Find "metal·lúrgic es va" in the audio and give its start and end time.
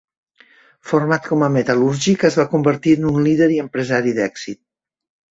1.55-2.45